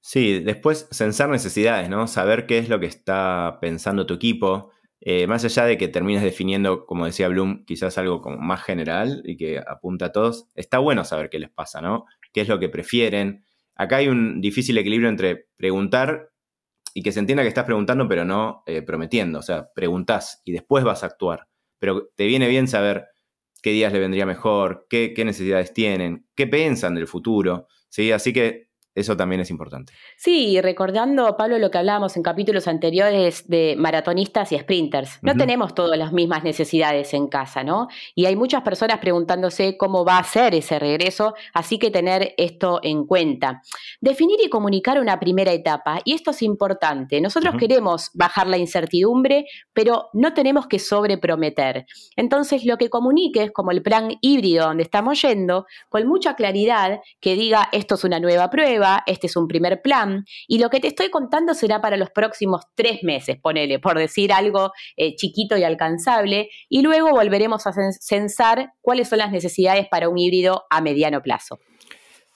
Sí, 0.00 0.40
después 0.40 0.88
censar 0.90 1.28
necesidades, 1.28 1.88
¿no? 1.88 2.08
Saber 2.08 2.46
qué 2.46 2.58
es 2.58 2.68
lo 2.68 2.80
que 2.80 2.86
está 2.86 3.58
pensando 3.60 4.04
tu 4.04 4.14
equipo, 4.14 4.70
eh, 5.04 5.26
más 5.26 5.44
allá 5.44 5.64
de 5.64 5.76
que 5.76 5.88
termines 5.88 6.22
definiendo, 6.22 6.86
como 6.86 7.06
decía 7.06 7.26
Bloom, 7.26 7.64
quizás 7.64 7.98
algo 7.98 8.22
más 8.38 8.62
general 8.62 9.22
y 9.24 9.36
que 9.36 9.58
apunta 9.58 10.06
a 10.06 10.12
todos, 10.12 10.46
está 10.54 10.78
bueno 10.78 11.04
saber 11.04 11.28
qué 11.28 11.40
les 11.40 11.50
pasa, 11.50 11.80
¿no? 11.80 12.04
¿Qué 12.32 12.42
es 12.42 12.48
lo 12.48 12.60
que 12.60 12.68
prefieren? 12.68 13.44
Acá 13.74 13.96
hay 13.96 14.06
un 14.06 14.40
difícil 14.40 14.78
equilibrio 14.78 15.08
entre 15.08 15.48
preguntar 15.56 16.30
y 16.94 17.02
que 17.02 17.10
se 17.10 17.18
entienda 17.18 17.42
que 17.42 17.48
estás 17.48 17.64
preguntando, 17.64 18.06
pero 18.06 18.24
no 18.24 18.62
eh, 18.64 18.82
prometiendo. 18.82 19.40
O 19.40 19.42
sea, 19.42 19.72
preguntás 19.74 20.40
y 20.44 20.52
después 20.52 20.84
vas 20.84 21.02
a 21.02 21.06
actuar. 21.06 21.48
Pero 21.80 22.10
te 22.14 22.26
viene 22.26 22.46
bien 22.46 22.68
saber 22.68 23.06
qué 23.60 23.70
días 23.70 23.92
le 23.92 23.98
vendría 23.98 24.24
mejor, 24.24 24.86
qué, 24.88 25.14
qué 25.16 25.24
necesidades 25.24 25.74
tienen, 25.74 26.28
qué 26.36 26.46
piensan 26.46 26.94
del 26.94 27.08
futuro. 27.08 27.66
¿sí? 27.88 28.12
Así 28.12 28.32
que 28.32 28.68
eso 28.94 29.16
también 29.16 29.40
es 29.40 29.50
importante. 29.50 29.94
Sí, 30.16 30.60
recordando, 30.60 31.34
Pablo, 31.36 31.58
lo 31.58 31.70
que 31.70 31.78
hablábamos 31.78 32.16
en 32.16 32.22
capítulos 32.22 32.68
anteriores 32.68 33.48
de 33.48 33.74
maratonistas 33.78 34.52
y 34.52 34.58
sprinters. 34.58 35.18
No 35.22 35.34
tenemos 35.34 35.74
todas 35.74 35.98
las 35.98 36.12
mismas 36.12 36.44
necesidades 36.44 37.14
en 37.14 37.28
casa, 37.28 37.64
¿no? 37.64 37.88
Y 38.14 38.26
hay 38.26 38.36
muchas 38.36 38.62
personas 38.62 38.98
preguntándose 38.98 39.78
cómo 39.78 40.04
va 40.04 40.18
a 40.18 40.24
ser 40.24 40.54
ese 40.54 40.78
regreso, 40.78 41.34
así 41.54 41.78
que 41.78 41.90
tener 41.90 42.34
esto 42.36 42.80
en 42.82 43.06
cuenta. 43.06 43.62
Definir 44.00 44.38
y 44.44 44.50
comunicar 44.50 45.00
una 45.00 45.18
primera 45.18 45.52
etapa, 45.52 46.00
y 46.04 46.12
esto 46.12 46.32
es 46.32 46.42
importante. 46.42 47.20
Nosotros 47.20 47.54
queremos 47.58 48.10
bajar 48.12 48.46
la 48.46 48.58
incertidumbre, 48.58 49.46
pero 49.72 50.10
no 50.12 50.34
tenemos 50.34 50.66
que 50.66 50.78
sobreprometer. 50.78 51.86
Entonces, 52.16 52.66
lo 52.66 52.76
que 52.76 52.90
comuniques, 52.90 53.52
como 53.52 53.70
el 53.70 53.82
plan 53.82 54.18
híbrido 54.20 54.66
donde 54.66 54.82
estamos 54.82 55.22
yendo, 55.22 55.66
con 55.88 56.06
mucha 56.06 56.34
claridad, 56.34 57.00
que 57.20 57.34
diga 57.34 57.68
esto 57.72 57.94
es 57.94 58.04
una 58.04 58.20
nueva 58.20 58.50
prueba, 58.50 58.81
este 59.06 59.26
es 59.26 59.36
un 59.36 59.48
primer 59.48 59.82
plan, 59.82 60.24
y 60.46 60.58
lo 60.58 60.70
que 60.70 60.80
te 60.80 60.88
estoy 60.88 61.10
contando 61.10 61.54
será 61.54 61.80
para 61.80 61.96
los 61.96 62.10
próximos 62.10 62.62
tres 62.74 63.02
meses, 63.02 63.38
ponele, 63.40 63.78
por 63.78 63.98
decir 63.98 64.32
algo 64.32 64.72
eh, 64.96 65.14
chiquito 65.16 65.56
y 65.56 65.64
alcanzable, 65.64 66.50
y 66.68 66.82
luego 66.82 67.10
volveremos 67.10 67.66
a 67.66 67.72
censar 67.72 68.72
cuáles 68.80 69.08
son 69.08 69.18
las 69.18 69.32
necesidades 69.32 69.86
para 69.88 70.08
un 70.08 70.18
híbrido 70.18 70.64
a 70.70 70.80
mediano 70.80 71.22
plazo. 71.22 71.58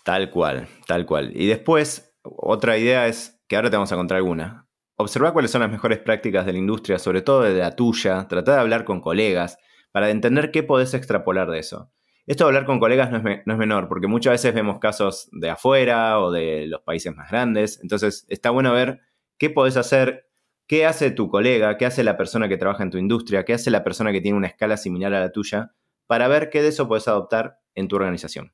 Tal 0.05 0.31
cual, 0.31 0.69
tal 0.87 1.05
cual. 1.05 1.33
Y 1.35 1.47
después, 1.47 2.15
otra 2.23 2.79
idea 2.79 3.07
es, 3.07 3.41
que 3.49 3.57
ahora 3.57 3.71
te 3.71 3.77
vamos 3.77 3.93
a 3.93 3.97
contar 3.97 4.17
alguna, 4.17 4.67
observar 4.97 5.33
cuáles 5.33 5.51
son 5.51 5.61
las 5.61 5.71
mejores 5.71 5.99
prácticas 5.99 6.47
de 6.47 6.53
la 6.53 6.59
industria, 6.59 6.99
sobre 6.99 7.23
todo 7.23 7.43
de 7.43 7.55
la 7.55 7.77
tuya, 7.77 8.27
tratar 8.29 8.55
de 8.55 8.61
hablar 8.61 8.85
con 8.85 9.01
colegas, 9.01 9.59
para 9.93 10.11
entender 10.11 10.51
qué 10.51 10.63
podés 10.63 10.95
extrapolar 10.95 11.51
de 11.51 11.59
eso. 11.59 11.91
Esto 12.27 12.45
de 12.45 12.49
hablar 12.49 12.67
con 12.67 12.81
colegas 12.81 13.11
no 13.13 13.19
es, 13.19 13.59
menor, 13.59 13.89
porque 13.89 14.09
muchas 14.09 14.33
veces 14.33 14.53
vemos 14.53 14.81
casos 14.81 15.29
de 15.31 15.49
afuera 15.49 16.19
o 16.21 16.33
de 16.33 16.67
los 16.67 16.83
países 16.83 17.15
más 17.15 17.31
grandes. 17.31 17.79
Entonces, 17.83 18.27
está 18.29 18.51
bueno 18.51 18.73
ver 18.73 19.01
qué 19.39 19.49
podés 19.49 19.77
hacer, 19.77 20.29
qué 20.67 20.87
hace 20.87 21.13
tu 21.13 21.29
colega, 21.29 21.77
qué 21.77 21.87
hace 21.87 22.03
la 22.03 22.17
persona 22.17 22.49
que 22.49 22.57
trabaja 22.57 22.83
en 22.83 22.91
tu 22.91 22.99
industria, 22.99 23.45
qué 23.45 23.55
hace 23.55 23.71
la 23.71 23.85
persona 23.85 24.11
que 24.11 24.21
tiene 24.21 24.37
una 24.37 24.49
escala 24.49 24.77
similar 24.77 25.15
a 25.15 25.21
la 25.21 25.31
tuya, 25.31 25.73
para 26.09 26.27
ver 26.27 26.51
qué 26.51 26.63
de 26.63 26.69
eso 26.69 26.89
puedes 26.89 27.07
adoptar 27.07 27.61
en 27.77 27.87
tu 27.87 27.95
organización. 27.95 28.53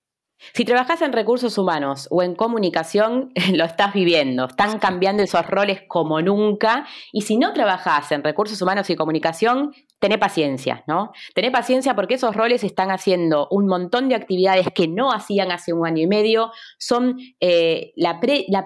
Si 0.53 0.65
trabajas 0.65 1.01
en 1.03 1.13
recursos 1.13 1.57
humanos 1.57 2.09
o 2.11 2.23
en 2.23 2.35
comunicación, 2.35 3.33
lo 3.55 3.65
estás 3.65 3.95
viviendo. 3.95 4.47
Están 4.47 4.79
cambiando 4.81 5.23
esos 5.23 5.47
roles 5.47 5.83
como 5.89 6.21
nunca. 6.21 6.87
Y 7.13 7.23
si 7.23 7.39
no 7.39 7.53
trabajas 7.53 8.13
en 8.13 8.23
recursos 8.23 8.61
humanos 8.61 8.91
y 8.91 8.97
comunicación, 8.97 9.73
tené 10.03 10.19
paciencia, 10.19 10.83
¿no? 10.89 11.13
Tené 11.33 11.53
paciencia 11.53 11.95
porque 11.95 12.15
esos 12.15 12.35
roles 12.35 12.65
están 12.65 12.91
haciendo 12.91 13.47
un 13.53 13.69
montón 13.69 14.09
de 14.09 14.17
actividades 14.17 14.67
que 14.75 14.89
no 14.89 15.13
hacían 15.13 15.53
hace 15.53 15.73
un 15.73 15.87
año 15.87 16.03
y 16.03 16.09
medio, 16.09 16.51
son 16.77 17.21
eh, 17.39 17.93
la, 17.95 18.19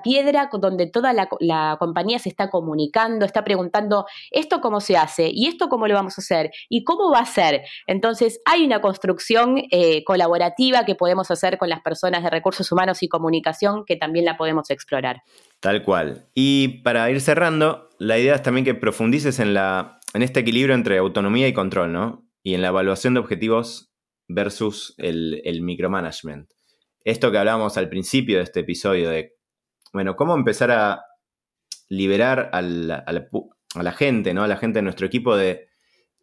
piedra 0.03 0.49
donde 0.51 0.87
toda 0.87 1.13
la, 1.13 1.77
compañía 1.79 2.19
se 2.19 2.31
está 2.31 2.49
comunicando, 2.49 3.27
está 3.27 3.45
preguntando 3.45 4.07
esto 4.31 4.63
cómo 4.63 4.81
se 4.81 4.97
hace 4.97 5.29
y 5.31 5.47
esto 5.47 5.69
cómo 5.69 5.87
lo 5.87 5.93
vamos 5.93 6.17
a 6.17 6.23
hacer 6.23 6.53
y 6.71 6.85
cómo 6.85 7.11
va 7.11 7.19
a 7.19 7.27
ser. 7.27 7.65
Entonces 7.87 8.41
hay 8.47 8.65
una 8.65 8.81
construcción 8.81 9.63
eh, 9.71 10.05
colaborativa 10.05 10.87
que 10.87 10.95
podemos 10.95 11.31
hacer 11.31 11.59
con 11.59 11.69
las 11.69 11.83
personas 11.83 12.23
de 12.23 12.31
recursos 12.31 12.73
humanos 12.73 13.03
y 13.03 13.09
comunicación 13.09 13.85
que 13.85 13.97
también 13.97 14.25
la 14.25 14.39
podemos 14.39 14.71
explorar. 14.71 15.21
Tal 15.61 15.83
cual. 15.83 16.29
Y 16.33 16.81
para 16.83 17.11
ir 17.11 17.21
cerrando, 17.21 17.91
la 17.99 18.19
idea 18.19 18.37
es 18.37 18.43
también 18.43 18.65
que 18.65 18.75
profundices 18.75 19.39
en 19.39 19.53
la 19.53 20.01
en 20.17 20.23
este 20.23 20.41
equilibrio 20.41 20.75
entre 20.75 20.97
autonomía 20.97 21.47
y 21.47 21.53
control, 21.53 21.93
¿no? 21.93 22.27
Y 22.43 22.55
en 22.55 22.63
la 22.63 22.69
evaluación 22.69 23.13
de 23.13 23.21
objetivos 23.21 23.93
versus 24.27 24.95
el, 24.97 25.61
micromanagement. 25.63 26.49
Esto 27.05 27.31
que 27.31 27.39
hablábamos 27.39 27.77
al 27.77 27.91
principio 27.91 28.39
de 28.39 28.45
este 28.45 28.61
episodio 28.61 29.11
de, 29.11 29.35
bueno, 29.93 30.17
cómo 30.17 30.35
empezar 30.35 30.71
a 30.71 31.05
liberar 31.91 32.49
a 32.55 32.63
la, 32.63 33.93
gente, 33.93 34.33
¿no? 34.33 34.43
A 34.43 34.49
la 34.49 34.57
gente 34.57 34.79
de 34.79 34.85
nuestro 34.85 35.07
equipo 35.07 35.37
de, 35.37 35.69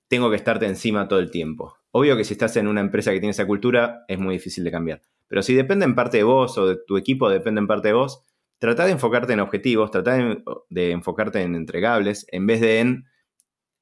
tengo 0.07 0.31
que 0.31 0.37
estarte 0.37 0.65
encima 0.65 1.07
todo 1.07 1.19
el 1.19 1.29
tiempo. 1.29 1.75
Obvio 1.91 2.17
que 2.17 2.23
si 2.23 2.33
estás 2.33 2.57
en 2.57 2.67
una 2.67 2.81
empresa 2.81 3.11
que 3.11 3.19
tiene 3.19 3.31
esa 3.31 3.45
cultura, 3.45 4.05
es 4.07 4.17
muy 4.17 4.33
difícil 4.33 4.63
de 4.63 4.71
cambiar. 4.71 5.03
Pero 5.27 5.43
si 5.43 5.53
depende 5.53 5.85
en 5.85 5.93
parte 5.93 6.17
de 6.17 6.23
vos 6.23 6.57
o 6.57 6.65
de 6.65 6.77
tu 6.87 6.97
equipo 6.97 7.29
depende 7.29 7.59
en 7.59 7.67
parte 7.67 7.89
de 7.89 7.93
vos, 7.93 8.23
trata 8.57 8.85
de 8.85 8.91
enfocarte 8.91 9.33
en 9.33 9.39
objetivos, 9.39 9.91
trata 9.91 10.13
de, 10.13 10.43
de 10.69 10.91
enfocarte 10.91 11.43
en 11.43 11.53
entregables 11.53 12.25
en 12.31 12.47
vez 12.47 12.59
de 12.59 12.79
en 12.79 13.05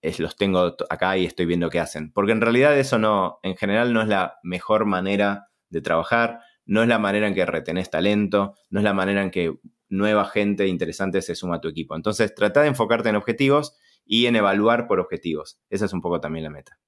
es, 0.01 0.19
los 0.19 0.35
tengo 0.35 0.75
acá 0.89 1.17
y 1.17 1.25
estoy 1.25 1.45
viendo 1.45 1.69
qué 1.69 1.79
hacen. 1.79 2.11
Porque 2.11 2.31
en 2.31 2.41
realidad 2.41 2.77
eso 2.77 2.99
no, 2.99 3.39
en 3.43 3.55
general 3.55 3.93
no 3.93 4.01
es 4.01 4.07
la 4.07 4.35
mejor 4.43 4.85
manera 4.85 5.47
de 5.69 5.81
trabajar, 5.81 6.39
no 6.65 6.81
es 6.81 6.87
la 6.87 6.99
manera 6.99 7.27
en 7.27 7.35
que 7.35 7.45
retenés 7.45 7.89
talento, 7.89 8.55
no 8.69 8.79
es 8.79 8.83
la 8.83 8.93
manera 8.93 9.21
en 9.23 9.31
que 9.31 9.53
nueva 9.89 10.25
gente 10.25 10.67
interesante 10.67 11.21
se 11.21 11.35
suma 11.35 11.57
a 11.57 11.61
tu 11.61 11.67
equipo. 11.67 11.95
Entonces, 11.95 12.33
trata 12.33 12.61
de 12.61 12.67
enfocarte 12.67 13.09
en 13.09 13.15
objetivos 13.15 13.77
y 14.05 14.25
en 14.25 14.35
evaluar 14.35 14.87
por 14.87 14.99
objetivos. 14.99 15.59
Esa 15.69 15.85
es 15.85 15.93
un 15.93 16.01
poco 16.01 16.19
también 16.19 16.43
la 16.43 16.49
meta. 16.49 16.79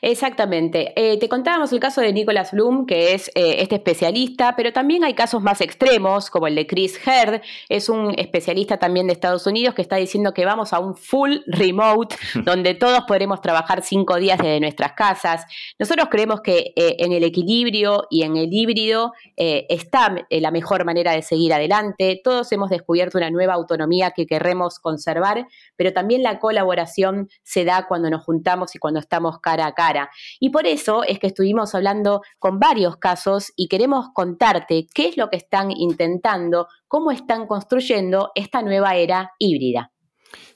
Exactamente. 0.00 0.92
Eh, 0.96 1.18
te 1.18 1.28
contábamos 1.28 1.72
el 1.72 1.80
caso 1.80 2.00
de 2.00 2.12
Nicholas 2.12 2.52
Bloom, 2.52 2.86
que 2.86 3.14
es 3.14 3.28
eh, 3.34 3.56
este 3.58 3.76
especialista, 3.76 4.54
pero 4.56 4.72
también 4.72 5.04
hay 5.04 5.14
casos 5.14 5.42
más 5.42 5.60
extremos, 5.60 6.30
como 6.30 6.46
el 6.46 6.54
de 6.54 6.66
Chris 6.66 6.98
Herd, 7.06 7.42
es 7.68 7.88
un 7.88 8.14
especialista 8.16 8.78
también 8.78 9.06
de 9.06 9.12
Estados 9.12 9.46
Unidos 9.46 9.74
que 9.74 9.82
está 9.82 9.96
diciendo 9.96 10.32
que 10.32 10.44
vamos 10.44 10.72
a 10.72 10.78
un 10.78 10.96
full 10.96 11.38
remote, 11.46 12.16
donde 12.44 12.74
todos 12.74 13.00
podremos 13.06 13.40
trabajar 13.40 13.82
cinco 13.82 14.16
días 14.16 14.38
desde 14.38 14.60
nuestras 14.60 14.92
casas. 14.92 15.44
Nosotros 15.78 16.08
creemos 16.10 16.40
que 16.40 16.72
eh, 16.74 16.96
en 16.98 17.12
el 17.12 17.24
equilibrio 17.24 18.06
y 18.10 18.22
en 18.22 18.36
el 18.36 18.52
híbrido 18.52 19.12
está 19.36 20.26
la 20.30 20.50
mejor 20.50 20.84
manera 20.84 21.12
de 21.12 21.22
seguir 21.22 21.52
adelante. 21.52 22.20
Todos 22.22 22.50
hemos 22.52 22.70
descubierto 22.70 23.18
una 23.18 23.30
nueva 23.30 23.54
autonomía 23.54 24.12
que 24.12 24.26
queremos 24.26 24.78
conservar, 24.78 25.46
pero 25.76 25.92
también 25.92 26.22
la 26.22 26.38
colaboración 26.38 27.28
se 27.42 27.64
da 27.64 27.86
cuando 27.86 28.08
nos 28.08 28.24
juntamos 28.24 28.74
y 28.74 28.78
cuando 28.78 29.00
estamos 29.00 29.38
cara 29.40 29.65
cara. 29.72 30.10
Y 30.40 30.50
por 30.50 30.66
eso 30.66 31.02
es 31.04 31.18
que 31.18 31.28
estuvimos 31.28 31.74
hablando 31.74 32.22
con 32.38 32.58
varios 32.58 32.96
casos 32.96 33.52
y 33.56 33.68
queremos 33.68 34.08
contarte 34.14 34.86
qué 34.94 35.08
es 35.08 35.16
lo 35.16 35.28
que 35.30 35.36
están 35.36 35.70
intentando, 35.70 36.68
cómo 36.88 37.10
están 37.10 37.46
construyendo 37.46 38.30
esta 38.34 38.62
nueva 38.62 38.96
era 38.96 39.32
híbrida. 39.38 39.92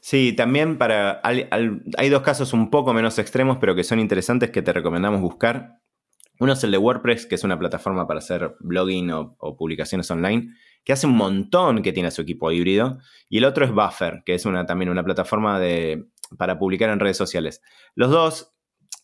Sí, 0.00 0.32
también 0.32 0.78
para. 0.78 1.20
hay 1.22 2.08
dos 2.08 2.22
casos 2.22 2.52
un 2.52 2.70
poco 2.70 2.92
menos 2.92 3.18
extremos, 3.18 3.58
pero 3.60 3.74
que 3.74 3.84
son 3.84 4.00
interesantes 4.00 4.50
que 4.50 4.62
te 4.62 4.72
recomendamos 4.72 5.20
buscar. 5.20 5.80
Uno 6.40 6.54
es 6.54 6.64
el 6.64 6.70
de 6.70 6.78
WordPress, 6.78 7.26
que 7.26 7.34
es 7.34 7.44
una 7.44 7.58
plataforma 7.58 8.06
para 8.06 8.18
hacer 8.18 8.56
blogging 8.60 9.10
o, 9.10 9.36
publicaciones 9.58 10.10
online, 10.10 10.54
que 10.84 10.94
hace 10.94 11.06
un 11.06 11.14
montón 11.14 11.82
que 11.82 11.92
tiene 11.92 12.10
su 12.10 12.22
equipo 12.22 12.50
híbrido. 12.50 12.98
Y 13.28 13.38
el 13.38 13.44
otro 13.44 13.66
es 13.66 13.72
Buffer, 13.72 14.22
que 14.24 14.34
es 14.34 14.42
también 14.66 14.88
una 14.88 15.04
plataforma 15.04 15.60
de, 15.60 16.06
para 16.38 16.58
publicar 16.58 16.88
en 16.88 16.98
redes 16.98 17.18
sociales. 17.18 17.60
Los 17.94 18.10
dos 18.10 18.54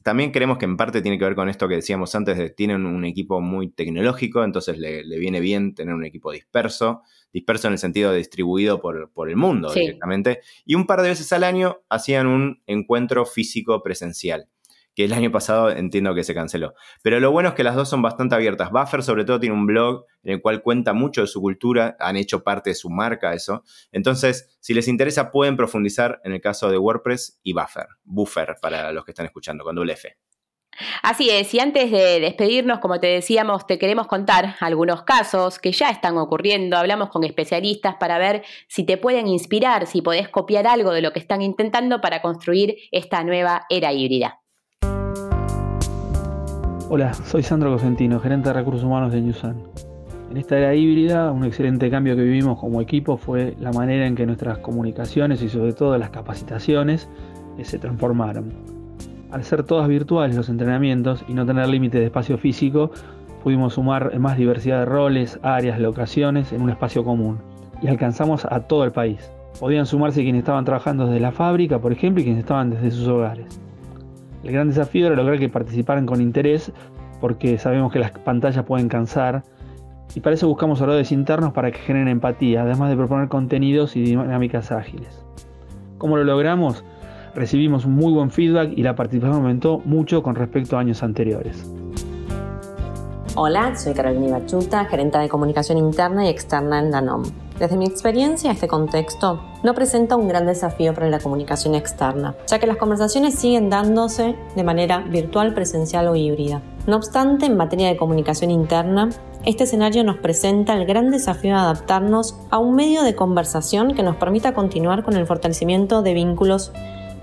también 0.07 0.31
creemos 0.31 0.59
que 0.59 0.67
en 0.67 0.77
parte 0.77 1.03
tiene 1.03 1.19
que 1.19 1.25
ver 1.25 1.35
con 1.35 1.49
esto 1.49 1.67
que 1.67 1.75
decíamos 1.75 2.15
antes, 2.15 2.39
de 2.39 2.51
tienen 2.51 2.87
un 2.87 3.05
equipo 3.05 3.41
muy 3.41 3.71
tecnológico, 3.73 4.45
entonces 4.45 4.79
le, 4.79 5.03
viene 5.19 5.41
bien 5.41 5.75
tener 5.75 5.95
un 5.95 6.05
equipo 6.05 6.31
disperso, 6.31 7.03
disperso 7.33 7.67
en 7.67 7.73
el 7.73 7.79
sentido 7.81 8.13
de 8.13 8.19
distribuido 8.19 8.81
por, 8.81 9.11
por 9.13 9.29
el 9.29 9.35
mundo 9.37 9.73
directamente. 9.73 10.43
Y 10.65 10.77
un 10.77 10.87
par 10.87 11.03
de 11.03 11.09
veces 11.09 11.33
al 11.33 11.43
año 11.43 11.81
hacían 11.89 12.29
un 12.29 12.63
encuentro 12.67 13.27
físico 13.27 13.83
presencial 13.83 14.49
que 14.97 15.05
el 15.05 15.13
año 15.13 15.31
pasado 15.31 15.71
entiendo 15.71 16.15
que 16.15 16.25
se 16.25 16.35
canceló. 16.35 16.75
Pero 17.03 17.21
lo 17.21 17.31
bueno 17.31 17.51
es 17.51 17.55
que 17.55 17.63
las 17.63 17.77
dos 17.77 17.91
son 17.91 18.01
bastante 18.01 18.35
abiertas. 18.35 18.71
Buffer 18.71 19.03
sobre 19.03 19.27
todo 19.27 19.39
tiene 19.39 19.55
un 19.55 19.67
blog 19.67 20.07
en 20.25 20.33
el 20.33 20.41
cual 20.41 20.63
cuenta 20.63 20.95
mucho 20.95 21.21
de 21.21 21.27
su 21.27 21.43
cultura, 21.43 21.97
han 22.01 22.17
hecho 22.17 22.43
parte 22.43 22.71
de 22.71 22.75
su 22.75 22.89
marca 22.89 23.35
eso. 23.35 23.63
Entonces, 23.93 24.57
si 24.59 24.73
les 24.73 24.89
interesa, 24.89 25.31
pueden 25.31 25.57
profundizar 25.57 26.21
en 26.25 26.33
el 26.33 26.41
caso 26.41 26.71
de 26.71 26.79
WordPress 26.79 27.39
y 27.43 27.53
Buffer. 27.53 27.89
Buffer 28.05 28.57
para 28.61 28.91
los 28.91 29.05
que 29.05 29.11
están 29.11 29.27
escuchando 29.27 29.65
con 29.65 29.77
doble 29.77 29.93
F. 29.93 30.17
Así 31.03 31.31
es, 31.31 31.53
y 31.55 31.61
antes 31.61 31.91
de 31.91 32.21
despedirnos, 32.21 32.81
como 32.81 32.99
te 32.99 33.07
decíamos, 33.07 33.67
te 33.67 33.79
queremos 33.79 34.07
contar 34.07 34.57
algunos 34.61 35.05
casos 35.05 35.59
que 35.59 35.73
ya 35.73 35.91
están 35.91 36.17
ocurriendo. 36.17 36.77
Hablamos 36.77 37.11
con 37.11 37.25
especialistas 37.25 37.97
para 37.97 38.19
ver 38.19 38.45
si 38.69 38.85
te 38.85 38.97
pueden 38.97 39.27
inspirar, 39.27 39.87
si 39.87 40.01
podés 40.01 40.29
copiar 40.29 40.67
algo 40.67 40.93
de 40.93 41.03
lo 41.03 41.13
que 41.13 41.19
están 41.19 41.43
intentando 41.43 42.01
para 42.01 42.23
construir 42.23 42.77
esta 42.91 43.25
nueva 43.25 43.67
era 43.71 43.93
híbrida. 43.93 44.41
Hola, 46.89 47.13
soy 47.15 47.43
Sandro 47.43 47.73
Cosentino, 47.73 48.21
gerente 48.21 48.49
de 48.49 48.55
recursos 48.55 48.85
humanos 48.85 49.11
de 49.13 49.21
Newsan. 49.21 49.57
En 50.31 50.37
esta 50.37 50.57
era 50.57 50.73
híbrida, 50.73 51.33
un 51.33 51.45
excelente 51.45 51.91
cambio 51.91 52.15
que 52.15 52.23
vivimos 52.23 52.61
como 52.61 52.81
equipo 52.81 53.17
fue 53.17 53.57
la 53.59 53.73
manera 53.73 54.07
en 54.07 54.15
que 54.15 54.25
nuestras 54.25 54.59
comunicaciones 54.59 55.43
y 55.43 55.49
sobre 55.49 55.73
todo 55.73 55.99
las 55.99 56.11
capacitaciones 56.11 57.09
eh, 57.59 57.65
se 57.65 57.81
transformaron. 57.81 58.53
Al 59.33 59.43
ser 59.43 59.65
todas 59.65 59.89
virtuales 59.89 60.37
los 60.37 60.49
entrenamientos 60.49 61.25
y 61.27 61.35
no 61.35 61.45
tener 61.45 61.67
límite 61.67 61.99
de 61.99 62.05
espacio 62.05 62.39
físico, 62.39 62.93
pudimos 63.43 63.75
sumar 63.75 64.17
más 64.21 64.37
diversidad 64.39 64.79
de 64.79 64.85
roles, 64.85 65.41
áreas, 65.43 65.81
locaciones 65.81 66.53
en 66.53 66.63
un 66.63 66.71
espacio 66.71 67.03
común 67.03 67.39
y 67.83 67.89
alcanzamos 67.89 68.45
a 68.49 68.61
todo 68.61 68.85
el 68.85 68.93
país. 68.93 69.29
Podían 69.59 69.87
sumarse 69.87 70.23
quienes 70.23 70.39
estaban 70.41 70.65
trabajando 70.65 71.07
desde 71.07 71.19
la 71.19 71.33
fábrica, 71.33 71.81
por 71.81 71.91
ejemplo, 71.91 72.21
y 72.21 72.25
quienes 72.25 72.43
estaban 72.43 72.71
desde 72.71 72.93
sus 72.93 73.09
hogares. 73.09 73.61
El 74.47 74.53
gran 74.53 74.69
desafío 74.69 75.09
era 75.09 75.17
lograr 75.17 75.41
que 75.41 75.49
participaran 75.49 76.07
con 76.07 76.21
interés 76.21 76.71
porque 77.21 77.59
sabemos 77.59 77.93
que 77.93 77.99
las 77.99 78.13
pantallas 78.13 78.65
pueden 78.65 78.89
cansar 78.89 79.43
y 80.15 80.21
para 80.21 80.35
eso 80.35 80.47
buscamos 80.47 80.81
oradores 80.81 81.11
internos 81.11 81.53
para 81.53 81.73
que 81.73 81.79
generen 81.79 82.07
empatía, 82.07 82.63
además 82.63 82.91
de 82.91 82.97
proponer 82.97 83.27
contenidos 83.27 83.97
y 83.97 84.03
dinámicas 84.03 84.71
ágiles. 84.71 85.25
¿Cómo 85.99 86.17
lo 86.17 86.23
logramos? 86.23 86.85
Recibimos 87.35 87.87
muy 87.87 88.13
buen 88.13 88.31
feedback 88.31 88.71
y 88.77 88.85
la 88.85 88.95
participación 88.95 89.39
aumentó 89.39 89.83
mucho 89.85 90.23
con 90.23 90.37
respecto 90.37 90.77
a 90.77 90.81
años 90.81 91.03
anteriores. 91.03 91.69
Hola, 93.35 93.75
soy 93.75 93.95
Carolina 93.95 94.39
Bachuta, 94.39 94.85
gerente 94.85 95.19
de 95.19 95.29
comunicación 95.29 95.77
interna 95.77 96.25
y 96.25 96.29
externa 96.29 96.79
en 96.79 96.93
Danom. 96.93 97.25
Desde 97.59 97.79
mi 97.79 97.87
experiencia, 97.87 98.51
este 98.51 98.69
contexto 98.69 99.41
no 99.63 99.75
presenta 99.75 100.17
un 100.17 100.29
gran 100.29 100.45
desafío 100.45 100.93
para 100.93 101.09
la 101.09 101.21
comunicación 101.21 101.75
externa, 101.75 102.35
ya 102.47 102.59
que 102.59 102.67
las 102.67 102.77
conversaciones 102.77 103.35
siguen 103.35 103.71
dándose 103.71 104.37
de 104.55 104.63
manera 104.63 104.99
virtual, 104.99 105.55
presencial 105.55 106.07
o 106.09 106.17
híbrida. 106.17 106.61
No 106.87 106.97
obstante, 106.97 107.47
en 107.47 107.57
materia 107.57 107.89
de 107.89 107.97
comunicación 107.97 108.51
interna, 108.51 109.09
este 109.47 109.65
escenario 109.65 110.05
nos 110.05 110.19
presenta 110.19 110.75
el 110.75 110.85
gran 110.85 111.11
desafío 111.11 111.55
de 111.55 111.61
adaptarnos 111.61 112.37
a 112.51 112.59
un 112.59 112.75
medio 112.75 113.03
de 113.03 113.15
conversación 113.15 113.95
que 113.95 114.03
nos 114.03 114.17
permita 114.17 114.53
continuar 114.53 115.03
con 115.03 115.17
el 115.17 115.27
fortalecimiento 115.27 116.03
de 116.03 116.13
vínculos 116.13 116.73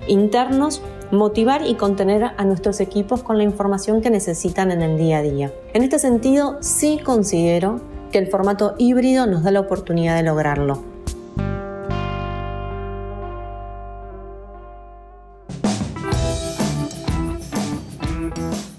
internos, 0.07 0.81
motivar 1.11 1.65
y 1.65 1.75
contener 1.75 2.31
a 2.35 2.43
nuestros 2.43 2.79
equipos 2.79 3.21
con 3.21 3.37
la 3.37 3.43
información 3.43 4.01
que 4.01 4.09
necesitan 4.09 4.71
en 4.71 4.81
el 4.81 4.97
día 4.97 5.19
a 5.19 5.21
día. 5.21 5.53
En 5.73 5.83
este 5.83 5.99
sentido, 5.99 6.57
sí 6.61 6.99
considero 7.03 7.92
que 8.13 8.19
el 8.19 8.27
formato 8.27 8.75
híbrido 8.77 9.25
nos 9.25 9.43
da 9.43 9.49
la 9.49 9.59
oportunidad 9.59 10.15
de 10.15 10.23
lograrlo. 10.23 10.83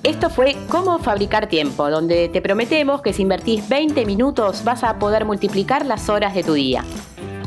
Esto 0.05 0.31
fue 0.31 0.57
Cómo 0.69 1.01
fabricar 1.01 1.49
tiempo, 1.49 1.91
donde 1.91 2.29
te 2.29 2.41
prometemos 2.41 3.03
que 3.03 3.13
si 3.13 3.23
invertís 3.23 3.69
20 3.69 4.07
minutos 4.07 4.63
vas 4.63 4.85
a 4.85 4.99
poder 4.99 5.25
multiplicar 5.25 5.85
las 5.85 6.09
horas 6.09 6.35
de 6.35 6.45
tu 6.45 6.53
día. 6.53 6.85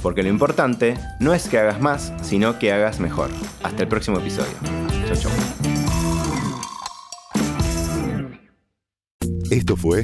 Porque 0.04 0.24
lo 0.24 0.30
importante 0.30 0.96
no 1.22 1.34
es 1.34 1.48
que 1.48 1.58
hagas 1.58 1.80
más, 1.80 2.12
sino 2.22 2.60
que 2.60 2.74
hagas 2.74 3.00
mejor. 3.00 3.30
Hasta 3.64 3.84
el 3.84 3.88
próximo 3.88 4.20
episodio. 4.20 4.52
Chau, 5.08 5.16
chau. 5.16 5.32
Esto 9.50 9.78
fue 9.78 10.04